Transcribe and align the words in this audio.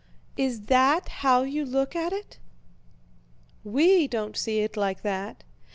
Is 0.35 0.61
that 0.61 1.09
how 1.21 1.43
you 1.43 1.63
look 1.63 1.95
at 1.95 2.11
it? 2.11 2.39
We 3.63 4.07
don't 4.07 4.35
see 4.35 4.61
it 4.61 4.75
like 4.75 5.03
that. 5.03 5.43